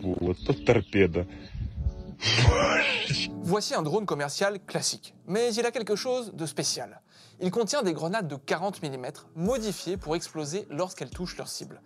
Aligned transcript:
вот 0.00 0.36
тут 0.44 0.64
торпеда. 0.64 1.26
Voici 3.42 3.74
un 3.74 3.82
drone 3.82 4.06
commercial 4.06 4.58
classique, 4.64 5.14
mais 5.26 5.54
il 5.54 5.66
a 5.66 5.70
quelque 5.70 5.96
chose 5.96 6.32
de 6.34 6.46
spécial. 6.46 7.00
Il 7.40 7.50
contient 7.50 7.82
des 7.82 7.92
grenades 7.92 8.28
de 8.28 8.36
40 8.36 8.82
mm 8.82 9.06
modifiées 9.34 9.96
pour 9.96 10.16
exploser 10.16 10.66
lorsqu'elles 10.70 11.10
touchent 11.10 11.36
leur 11.36 11.48
cible. 11.48 11.82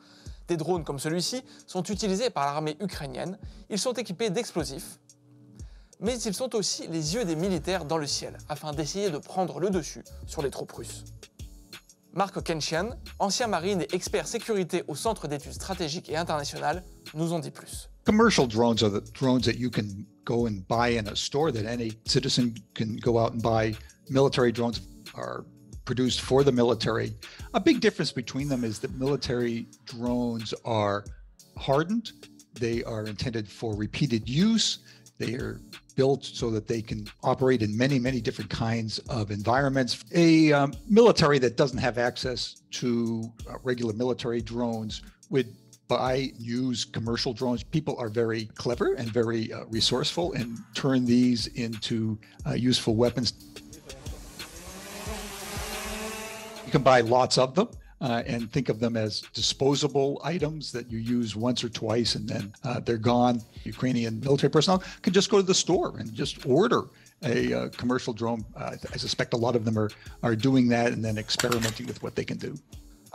Des 0.48 0.56
drones 0.56 0.84
comme 0.84 0.98
celui-ci 0.98 1.42
sont 1.66 1.82
utilisés 1.82 2.30
par 2.30 2.46
l'armée 2.46 2.76
ukrainienne, 2.80 3.38
ils 3.68 3.78
sont 3.78 3.92
équipés 3.92 4.30
d'explosifs, 4.30 4.98
mais 6.00 6.20
ils 6.20 6.34
sont 6.34 6.54
aussi 6.56 6.86
les 6.88 7.14
yeux 7.14 7.24
des 7.24 7.36
militaires 7.36 7.84
dans 7.84 7.98
le 7.98 8.06
ciel, 8.06 8.38
afin 8.48 8.72
d'essayer 8.72 9.10
de 9.10 9.18
prendre 9.18 9.60
le 9.60 9.70
dessus 9.70 10.02
sur 10.26 10.42
les 10.42 10.50
troupes 10.50 10.72
russes. 10.72 11.04
Marc 12.12 12.42
Kenshian, 12.42 12.90
ancien 13.20 13.46
marine 13.46 13.82
et 13.82 13.94
expert 13.94 14.26
sécurité 14.26 14.82
au 14.88 14.96
Centre 14.96 15.28
d'études 15.28 15.52
stratégiques 15.52 16.08
et 16.08 16.16
internationales, 16.16 16.82
nous 17.15 17.33
en 17.33 17.39
dit 17.39 17.51
plus. 17.51 17.87
Commercial 18.05 18.45
drones 18.45 18.83
are 18.83 18.89
the 18.89 19.01
drones 19.13 19.45
that 19.45 19.57
you 19.57 19.69
can 19.69 20.05
go 20.25 20.45
and 20.45 20.67
buy 20.67 20.89
in 20.89 21.07
a 21.07 21.15
store 21.15 21.51
that 21.51 21.65
any 21.65 21.93
citizen 22.05 22.55
can 22.73 22.97
go 22.97 23.17
out 23.17 23.33
and 23.33 23.41
buy. 23.41 23.73
Military 24.09 24.51
drones 24.51 24.81
are 25.15 25.45
produced 25.85 26.21
for 26.21 26.43
the 26.43 26.51
military. 26.51 27.13
A 27.53 27.59
big 27.59 27.79
difference 27.79 28.11
between 28.11 28.49
them 28.49 28.63
is 28.63 28.79
that 28.79 28.93
military 28.95 29.67
drones 29.85 30.53
are 30.65 31.05
hardened. 31.57 32.11
They 32.53 32.83
are 32.83 33.05
intended 33.05 33.47
for 33.47 33.75
repeated 33.75 34.27
use. 34.27 34.79
They 35.17 35.35
are 35.35 35.61
built 35.95 36.25
so 36.25 36.51
that 36.51 36.67
they 36.67 36.81
can 36.81 37.07
operate 37.23 37.61
in 37.61 37.75
many, 37.77 37.99
many 37.99 38.19
different 38.19 38.49
kinds 38.49 38.99
of 39.09 39.31
environments. 39.31 40.03
A 40.13 40.51
um, 40.51 40.73
military 40.89 41.39
that 41.39 41.55
doesn't 41.55 41.77
have 41.77 41.97
access 41.97 42.61
to 42.71 43.31
uh, 43.49 43.53
regular 43.63 43.93
military 43.93 44.41
drones 44.41 45.01
would 45.29 45.55
buy 45.87 46.31
use 46.37 46.85
commercial 46.85 47.33
drones. 47.33 47.63
People 47.63 47.95
are 47.97 48.09
very 48.09 48.45
clever 48.55 48.93
and 48.93 49.09
very 49.09 49.51
uh, 49.53 49.65
resourceful 49.65 50.33
and 50.33 50.57
turn 50.73 51.05
these 51.05 51.47
into 51.47 52.17
uh, 52.47 52.53
useful 52.53 52.95
weapons. 52.95 53.33
You 56.65 56.71
can 56.71 56.81
buy 56.81 57.01
lots 57.01 57.37
of 57.37 57.55
them. 57.55 57.69
Uh, 58.01 58.21
and 58.27 58.51
think 58.51 58.67
of 58.67 58.81
them 58.81 58.97
as 58.97 59.21
disposable 59.33 60.21
items 60.23 60.69
that 60.69 60.91
you 60.91 60.99
use 60.99 61.33
once 61.33 61.63
or 61.63 61.69
twice 61.69 62.15
and 62.15 62.27
then 62.27 62.53
uh, 62.65 62.77
they're 62.81 62.97
gone. 62.97 63.41
Ukrainian 63.63 64.19
military 64.19 64.51
personnel 64.51 64.83
can 65.01 65.13
just 65.13 65.31
go 65.31 65.37
to 65.37 65.43
the 65.43 65.53
store 65.53 65.97
and 65.97 66.13
just 66.13 66.45
order 66.45 66.83
a 67.23 67.53
uh, 67.53 67.69
commercial 67.69 68.13
drone. 68.13 68.43
Uh, 68.55 68.75
I 68.93 68.97
suspect 68.97 69.33
a 69.33 69.37
lot 69.37 69.55
of 69.55 69.63
them 69.63 69.79
are, 69.79 69.89
are 70.23 70.35
doing 70.35 70.67
that 70.69 70.91
and 70.91 71.03
then 71.03 71.17
experimenting 71.17 71.87
with 71.87 72.03
what 72.03 72.15
they 72.15 72.25
can 72.25 72.37
do. 72.37 72.57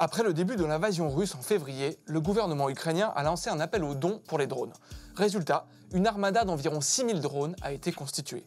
Après 0.03 0.23
le 0.23 0.33
début 0.33 0.57
de 0.57 0.65
l'invasion 0.65 1.11
russe 1.11 1.35
en 1.35 1.43
février, 1.43 1.99
le 2.07 2.23
gouvernement 2.23 2.71
ukrainien 2.71 3.13
a 3.15 3.23
lancé 3.23 3.51
un 3.51 3.61
appel 3.61 3.85
aux 3.85 3.95
dons 3.95 4.23
pour 4.27 4.39
les 4.39 4.47
drones. 4.47 4.73
Résultat, 5.15 5.67
une 5.93 6.07
armada 6.07 6.47
d'environ 6.47 6.81
6000 6.81 7.21
drones 7.21 7.55
a 7.61 7.71
été 7.71 7.93
constituée. 7.93 8.43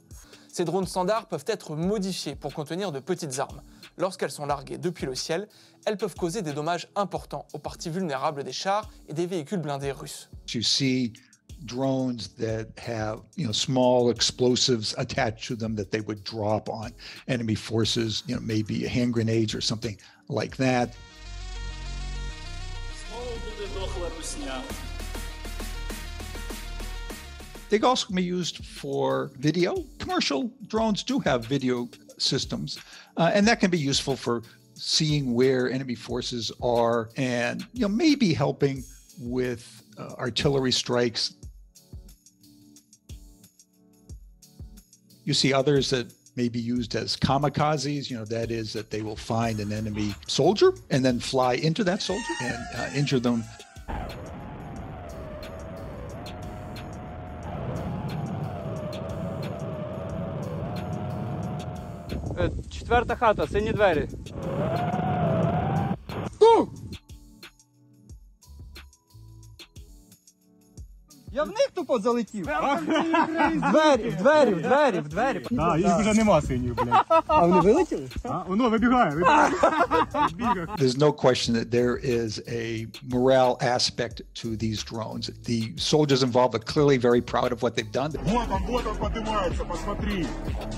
Ces 0.51 0.65
drones 0.65 0.87
standards 0.87 1.27
peuvent 1.27 1.45
être 1.45 1.75
modifiés 1.75 2.33
pour 2.33 2.55
contenir 2.55 2.91
de 2.91 2.99
petites 2.99 3.37
armes. 3.37 3.61
Lorsqu'elles 3.99 4.31
sont 4.31 4.47
larguées 4.47 4.79
depuis 4.79 5.05
le 5.05 5.13
ciel, 5.13 5.47
elles 5.85 5.97
peuvent 5.97 6.15
causer 6.15 6.41
des 6.41 6.53
dommages 6.53 6.87
importants 6.95 7.45
aux 7.53 7.59
parties 7.59 7.91
vulnérables 7.91 8.43
des 8.43 8.51
chars 8.51 8.89
et 9.07 9.13
des 9.13 9.27
véhicules 9.27 9.59
blindés 9.59 9.91
russes. 9.91 10.31
You 10.51 10.63
see 10.63 11.13
drones 11.65 12.29
that 12.39 12.65
have 12.83 13.19
you 13.37 13.45
know 13.45 13.53
small 13.53 14.09
explosives 14.09 14.95
attached 14.97 15.47
to 15.47 15.55
them 15.55 15.75
that 15.75 15.91
they 15.91 16.01
would 16.01 16.23
drop 16.23 16.67
on 16.67 16.89
enemy 17.27 17.55
forces 17.55 18.23
you 18.27 18.35
know 18.35 18.41
maybe 18.41 18.85
hand 18.85 19.13
grenade 19.13 19.55
or 19.55 19.61
something 19.61 19.95
like 20.27 20.57
that 20.57 20.89
They 27.73 27.79
can 27.79 27.85
also 27.85 28.13
be 28.13 28.21
used 28.21 28.63
for 28.63 29.31
video. 29.39 29.83
Commercial 29.97 30.51
drones 30.67 31.01
do 31.01 31.17
have 31.21 31.47
video 31.47 31.89
systems, 32.19 32.77
uh, 33.17 33.31
and 33.33 33.47
that 33.47 33.59
can 33.59 33.71
be 33.71 33.79
useful 33.79 34.15
for 34.15 34.43
seeing 34.75 35.33
where 35.33 35.71
enemy 35.71 35.95
forces 35.95 36.51
are 36.61 37.09
and 37.17 37.65
you 37.73 37.81
know 37.81 37.87
maybe 37.87 38.31
helping 38.31 38.83
with 39.19 39.81
uh, 39.97 40.13
artillery 40.19 40.71
strikes. 40.71 41.33
You 45.23 45.33
see 45.33 45.51
others 45.51 45.89
that 45.89 46.13
may 46.35 46.49
be 46.49 46.59
used 46.59 46.93
as 46.93 47.17
kamikazes, 47.17 48.07
you 48.07 48.17
know, 48.17 48.25
that 48.25 48.51
is 48.51 48.71
that 48.73 48.91
they 48.91 49.01
will 49.01 49.15
find 49.15 49.59
an 49.59 49.73
enemy 49.73 50.13
soldier 50.27 50.75
and 50.91 51.03
then 51.03 51.19
fly 51.19 51.55
into 51.55 51.83
that 51.85 52.03
soldier 52.03 52.33
and 52.39 52.63
uh, 52.75 52.89
injure 52.93 53.19
them 53.19 53.43
Четверта 62.71 63.15
хата, 63.15 63.47
сині 63.47 63.71
двері. 63.71 64.09
Я 71.35 71.43
в 71.43 71.47
них 71.47 71.71
тупо 71.73 71.99
залетів. 71.99 72.45
В 72.45 73.71
двері, 73.71 74.09
в 74.09 74.15
двері, 74.15 74.53
в 74.53 74.61
двері, 74.61 74.99
в 74.99 75.09
двері. 75.09 75.45
А, 75.59 75.77
їх 75.77 75.97
вже 75.99 76.13
нема 76.13 76.41
синіх, 76.41 76.75
блядь. 76.75 77.05
А 77.27 77.45
вони 77.45 77.61
вилетіли? 77.61 78.09
А, 78.23 78.43
воно 78.47 78.69
вибігає, 78.69 79.11
вибігає. 79.11 79.51
There's 80.77 80.97
no 80.97 81.11
question 81.11 81.53
that 81.55 81.71
there 81.71 81.97
is 81.97 82.39
a 82.47 82.87
morale 83.15 83.57
aspect 83.61 84.21
to 84.41 84.47
these 84.63 84.83
drones. 84.83 85.31
The 85.49 85.61
soldiers 85.77 86.21
involved 86.23 86.53
are 86.57 86.65
clearly 86.73 86.97
very 87.09 87.21
proud 87.21 87.51
of 87.55 87.59
what 87.63 87.75
they've 87.75 87.95
done. 88.01 88.11
Вот 88.25 88.47
он, 88.55 88.61
вот 88.67 88.85
он 88.87 88.95
поднимается, 88.97 89.63
посмотри. 89.65 90.27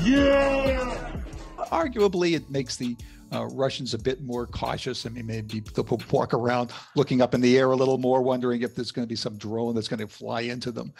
Yeah! 0.05 1.14
Arguably, 1.74 2.34
it 2.34 2.50
makes 2.50 2.76
the 2.76 2.96
uh, 3.32 3.46
Russians 3.46 3.94
a 3.94 3.98
bit 3.98 4.22
more 4.22 4.46
cautious. 4.46 5.06
I 5.06 5.10
mean, 5.10 5.26
maybe 5.26 5.60
they'll 5.60 6.00
walk 6.10 6.34
around 6.34 6.72
looking 6.96 7.20
up 7.20 7.34
in 7.34 7.40
the 7.40 7.58
air 7.58 7.70
a 7.70 7.76
little 7.76 7.98
more, 7.98 8.22
wondering 8.22 8.62
if 8.62 8.74
there's 8.74 8.90
going 8.90 9.06
to 9.06 9.08
be 9.08 9.16
some 9.16 9.36
drone 9.36 9.74
that's 9.74 9.88
going 9.88 10.00
to 10.00 10.08
fly 10.08 10.42
into 10.42 10.70
them. 10.72 10.92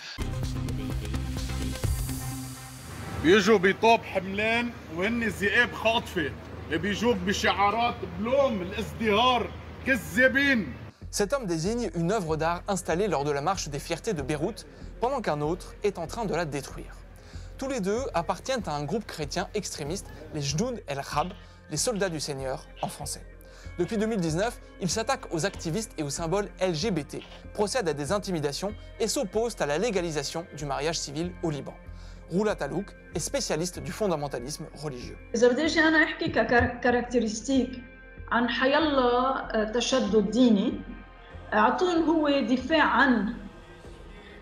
بيجوا 3.25 3.59
بطوب 3.59 4.00
حملان 4.00 4.71
وهن 4.97 5.22
الذئاب 5.22 5.72
خاطفه 5.72 6.31
بيجوك 6.71 7.16
بشعارات 7.16 7.94
بلوم 8.19 8.62
الازدهار 8.62 9.50
كذابين 9.87 10.72
Cet 11.11 11.33
homme 11.33 11.47
désigne 11.47 11.91
une 11.97 12.12
œuvre 12.12 12.37
d'art 12.37 12.62
installée 12.69 13.09
lors 13.09 13.25
de 13.25 13.33
la 13.33 13.41
marche 13.41 13.69
des 13.69 13.81
fiertés 13.81 14.15
de 14.15 14.22
Beyrouth, 14.22 14.65
pendant 15.00 15.21
qu'un 15.21 15.41
autre 15.41 15.75
est 15.83 15.99
en 15.99 16.06
train 16.06 16.25
de 16.25 16.34
la 16.34 16.44
détruire. 16.44 16.94
Tous 17.59 17.69
les 17.69 17.81
deux 17.81 18.00
appartiennent 18.15 18.62
à 18.66 18.75
un 18.75 18.84
groupe 18.84 19.06
chrétien 19.06 19.49
extrémiste, 19.55 20.06
les 20.34 20.43
Jdoud 20.43 20.83
el-Khab, 20.87 21.28
les 21.71 21.77
soldats 21.77 22.09
du 22.09 22.21
Seigneur 22.21 22.66
en 22.83 22.88
français. 22.88 23.25
Depuis 23.78 23.99
2019, 23.99 24.59
ils 24.81 24.91
s'attaquent 24.91 25.33
aux 25.33 25.47
activistes 25.47 25.93
et 25.99 26.03
aux 26.03 26.11
symboles 26.11 26.49
LGBT, 26.61 27.19
procèdent 27.55 27.88
à 27.88 27.93
des 27.93 28.12
intimidations 28.12 28.75
et 28.99 29.09
s'opposent 29.09 29.56
à 29.61 29.66
la 29.66 29.78
légalisation 29.78 30.47
du 30.56 30.65
mariage 30.65 30.99
civil 30.99 31.33
au 31.43 31.50
Liban. 31.50 31.75
Roula 32.31 32.55
Talouk 32.55 32.87
est 33.15 33.19
spécialiste 33.19 33.81
du 33.81 33.93
fondamentalisme 33.93 34.66
religieux. 34.83 35.19
إذا 35.34 35.49
بدي 35.49 35.65
أجي 35.65 35.81
أنا 35.81 36.05
أحكي 36.05 36.28
ككاركترستيك 36.28 37.83
عن 38.33 38.49
حيلا 38.49 39.71
تشدد 39.75 40.31
ديني 40.31 40.81
أعطون 41.53 42.03
هو 42.03 42.28
دفاع 42.41 42.83
عن 42.83 43.34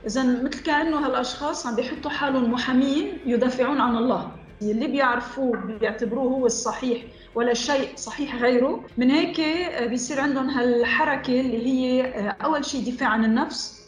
إذا 0.06 0.24
مثل 0.24 0.64
كأنه 0.64 1.06
هالأشخاص 1.06 1.68
عم 1.68 1.76
بيحطوا 1.76 2.12
حالهم 2.12 2.52
محامين 2.52 3.18
يدافعون 3.26 3.82
عن 3.82 3.98
الله. 3.98 4.32
اللي 4.62 4.88
بيعرفوه 4.88 5.58
بيعتبروه 5.58 6.24
هو 6.24 6.46
الصحيح 6.46 7.02
ولا 7.36 7.54
شيء 7.54 7.96
صحيح 7.96 8.36
غيره. 8.36 8.86
من 8.98 9.12
هيك 9.12 9.42
بيصير 9.90 10.22
عندهم 10.22 10.50
هالحركة 10.50 11.42
اللي 11.42 11.68
هي 11.68 12.06
أول 12.44 12.66
شيء 12.66 12.94
دفاع 12.94 13.10
عن 13.10 13.26
النفس 13.26 13.84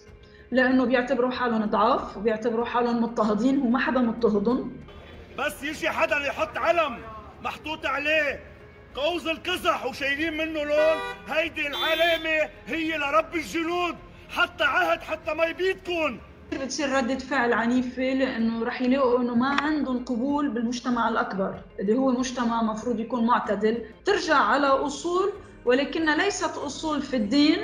لأنه 0.51 0.85
بيعتبروا 0.85 1.31
حالهم 1.31 1.65
ضعاف 1.65 2.17
وبيعتبروا 2.17 2.65
حالهم 2.65 3.03
مضطهدين 3.03 3.61
وما 3.61 3.79
حدا 3.79 3.99
مضطهدهم. 3.99 4.71
بس 5.37 5.63
يجي 5.63 5.89
حدا 5.89 6.17
يحط 6.17 6.57
علم 6.57 6.97
محطوط 7.43 7.85
عليه. 7.85 8.39
قوس 8.95 9.27
القزح 9.27 9.85
وشايلين 9.85 10.33
منه 10.37 10.63
لون. 10.63 10.97
هيدي 11.27 11.67
العلامة 11.67 12.49
هي 12.67 12.97
لرب 12.97 13.35
الجنود. 13.35 13.95
حتى 14.29 14.63
عهد 14.63 15.01
حتى 15.01 15.33
ما 15.33 15.45
يبيدكن 15.45 16.19
بتصير 16.53 16.89
ردة 16.91 17.17
فعل 17.17 17.53
عنيفة 17.53 18.03
لأنه 18.13 18.63
رح 18.63 18.81
يلاقوا 18.81 19.19
إنه 19.19 19.35
ما 19.35 19.61
عندهم 19.61 20.05
قبول 20.05 20.49
بالمجتمع 20.49 21.09
الأكبر 21.09 21.61
اللي 21.79 21.93
هو 21.97 22.11
مجتمع 22.11 22.63
مفروض 22.63 22.99
يكون 22.99 23.25
معتدل. 23.25 23.85
ترجع 24.05 24.35
على 24.35 24.67
أصول 24.67 25.33
ولكنها 25.65 26.15
ليست 26.15 26.57
أصول 26.57 27.01
في 27.01 27.15
الدين. 27.15 27.59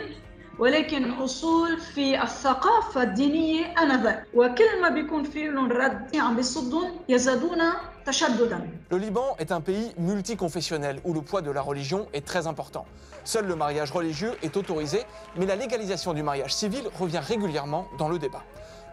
ولكن 0.61 1.11
أصول 1.11 1.81
في 1.81 2.23
الثقافة 2.23 3.03
الدينية 3.03 3.75
آنذاك 3.83 4.27
وكل 4.35 4.83
ما 4.83 4.89
بيكون 4.89 5.25
في 5.25 5.49
لهم 5.49 5.73
رد 5.73 6.17
عم 6.17 6.37
بيصدهم 6.37 6.91
يزدادون 7.09 7.59
تشددا 8.07 8.69
Le 8.91 8.97
Liban 8.99 9.37
est 9.39 9.53
un 9.53 9.61
pays 9.61 9.93
multiconfessionnel 9.99 11.01
où 11.05 11.13
le 11.13 11.21
poids 11.21 11.43
de 11.43 11.51
la 11.51 11.61
religion 11.61 12.07
est 12.15 12.25
très 12.25 12.47
important. 12.47 12.87
Seul 13.25 13.47
le 13.47 13.57
mariage 13.57 13.91
religieux 13.91 14.33
est 14.43 14.57
autorisé, 14.57 15.01
mais 15.37 15.45
la 15.47 15.57
légalisation 15.57 16.15
du 16.15 16.23
mariage 16.23 16.55
civil 16.55 16.85
revient 16.99 17.19
régulièrement 17.19 17.89
dans 17.99 18.09
le 18.09 18.19
débat. 18.19 18.45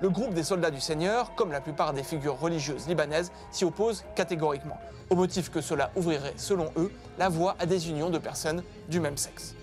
Le 0.02 0.10
groupe 0.10 0.34
des 0.34 0.44
soldats 0.44 0.72
du 0.72 0.82
Seigneur, 0.82 1.36
comme 1.36 1.52
la 1.52 1.62
plupart 1.62 1.94
des 1.94 2.04
figures 2.04 2.40
religieuses 2.40 2.88
libanaises, 2.88 3.32
s'y 3.52 3.64
oppose 3.64 4.04
catégoriquement, 4.16 4.80
au 5.12 5.16
motif 5.16 5.50
que 5.52 5.62
cela 5.62 5.92
ouvrirait, 5.96 6.34
selon 6.36 6.72
eux, 6.78 6.92
la 7.20 7.30
voie 7.30 7.56
à 7.60 7.66
des 7.68 7.90
unions 7.90 8.10
de 8.10 8.18
personnes 8.18 8.64
du 8.90 9.00
même 9.00 9.18
sexe. 9.18 9.56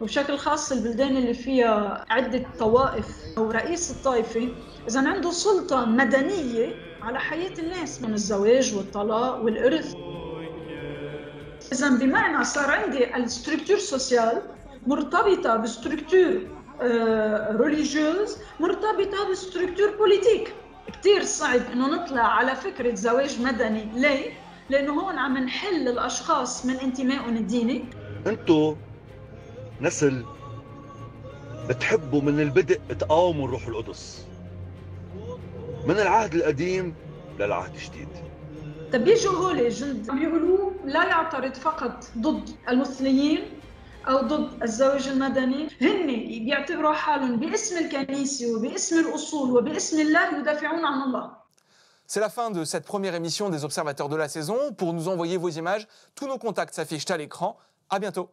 وبشكل 0.00 0.38
خاص 0.38 0.72
البلدان 0.72 1.16
اللي 1.16 1.34
فيها 1.34 2.04
عدة 2.10 2.44
طوائف 2.58 3.06
أو 3.38 3.50
رئيس 3.50 3.90
الطائفة 3.90 4.48
إذا 4.88 5.08
عنده 5.08 5.30
سلطة 5.30 5.84
مدنية 5.84 6.74
على 7.02 7.20
حياة 7.20 7.52
الناس 7.58 8.02
من 8.02 8.14
الزواج 8.14 8.74
والطلاق 8.74 9.44
والإرث. 9.44 9.94
إذا 11.72 11.88
بمعنى 11.88 12.44
صار 12.44 12.70
عندي 12.70 13.16
الستركتور 13.16 13.78
سوسيال 13.78 14.42
مرتبطة 14.86 15.56
بستركتور 15.56 16.40
ريليجيوز 17.60 18.36
مرتبطة 18.60 19.30
بستركتور 19.30 19.96
بوليتيك 19.98 20.54
كتير 20.92 21.22
صعب 21.22 21.60
إنه 21.72 21.88
نطلع 21.88 22.22
على 22.22 22.56
فكرة 22.56 22.94
زواج 22.94 23.40
مدني. 23.42 23.84
ليه؟ 23.94 24.32
لأنه 24.70 25.00
هون 25.00 25.18
عم 25.18 25.38
نحل 25.38 25.88
الأشخاص 25.88 26.66
من 26.66 26.74
انتمائهم 26.74 27.36
الديني. 27.36 27.84
أنتو 28.26 28.74
نسل 29.81 30.25
بتحبوا 31.69 32.21
من 32.21 32.39
البدء 32.39 32.79
تقاوموا 32.99 33.45
الروح 33.45 33.67
القدس 33.67 34.25
من 35.85 35.99
العهد 35.99 36.35
القديم 36.35 36.95
للعهد 37.39 37.75
الجديد 37.75 38.07
طب 38.93 38.99
بيجوا 39.03 39.33
هول 39.33 39.69
جند 39.69 40.09
عم 40.09 40.19
بيقولوا 40.19 40.71
لا 40.85 41.03
يعترض 41.03 41.53
فقط 41.53 42.05
ضد 42.17 42.49
المثليين 42.69 43.39
او 44.07 44.21
ضد 44.21 44.63
الزواج 44.63 45.07
المدني 45.07 45.67
هن 45.81 46.05
بيعتبروا 46.45 46.93
حالهم 46.93 47.39
باسم 47.39 47.77
الكنيسه 47.77 48.55
وباسم 48.55 48.99
الاصول 48.99 49.57
وباسم 49.57 49.99
الله 49.99 50.39
يدافعون 50.39 50.85
عن 50.85 51.01
الله 51.01 51.45
C'est 52.07 52.19
la 52.19 52.29
fin 52.29 52.51
de 52.51 52.63
cette 52.65 52.85
première 52.85 53.15
émission 53.15 53.49
des 53.49 53.65
Observateurs 53.65 54.09
de 54.09 54.15
la 54.15 54.29
saison. 54.29 54.71
Pour 54.77 54.93
nous 54.93 55.07
envoyer 55.07 55.37
vos 55.37 55.49
images, 55.49 55.87
tous 56.13 56.27
nos 56.27 56.37
contacts 56.37 56.75
s'affichent 56.75 57.09
à 57.09 57.17
l'écran. 57.17 57.57
À 57.89 57.97
bientôt. 57.97 58.29